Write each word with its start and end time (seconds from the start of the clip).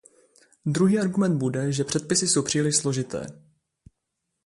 Druhý 0.65 0.99
argumentem 0.99 1.37
bude, 1.39 1.71
že 1.71 1.83
předpisy 1.83 2.27
jsou 2.27 2.41
příliš 2.43 2.75
složité. 2.75 3.27